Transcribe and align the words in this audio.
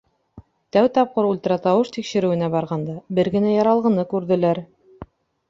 —Тәү 0.77 0.87
тапҡыр 0.95 1.27
ультратауыш 1.33 1.91
тикшереүенә 1.97 2.49
барғанда, 2.57 2.97
бер 3.21 3.31
генә 3.37 3.53
яралғыны 3.59 4.09
күрҙеләр. 4.17 4.65